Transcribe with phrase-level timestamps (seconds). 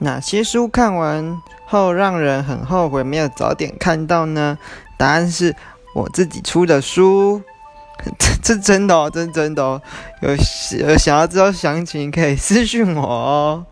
[0.00, 4.56] 哪些书看完后让人很后悔没有早点看到呢？
[4.96, 5.54] 答案是
[5.94, 7.42] 我自己出的书，
[8.18, 9.80] 这这真的哦，这真的哦。
[10.22, 10.30] 有
[10.78, 13.64] 有想要知道详情可以私信我哦。